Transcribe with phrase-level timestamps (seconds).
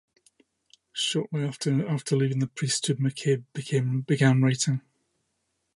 [0.93, 1.69] Shortly after
[2.15, 4.81] leaving the priesthood, McCabe began writing.